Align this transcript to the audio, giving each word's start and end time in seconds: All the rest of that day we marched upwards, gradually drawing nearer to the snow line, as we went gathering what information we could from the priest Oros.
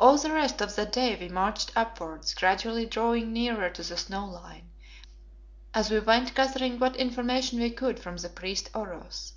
All 0.00 0.16
the 0.16 0.32
rest 0.32 0.62
of 0.62 0.74
that 0.76 0.92
day 0.92 1.14
we 1.14 1.28
marched 1.28 1.72
upwards, 1.76 2.32
gradually 2.32 2.86
drawing 2.86 3.34
nearer 3.34 3.68
to 3.68 3.82
the 3.82 3.98
snow 3.98 4.24
line, 4.26 4.70
as 5.74 5.90
we 5.90 6.00
went 6.00 6.34
gathering 6.34 6.78
what 6.78 6.96
information 6.96 7.60
we 7.60 7.68
could 7.68 8.00
from 8.00 8.16
the 8.16 8.30
priest 8.30 8.70
Oros. 8.74 9.34